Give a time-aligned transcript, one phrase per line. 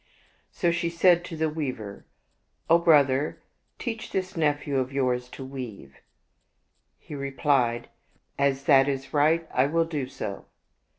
[0.51, 2.05] So she said to the weaver,
[2.71, 3.37] "O brother,
[3.77, 6.01] teach this nephew of yours to weave."
[6.97, 7.87] He replied,"
[8.49, 10.47] As that is right, I will do so."